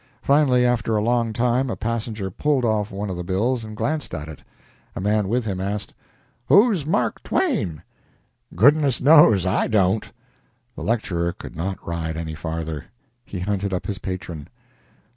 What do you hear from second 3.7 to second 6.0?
glanced at it. A man with him asked: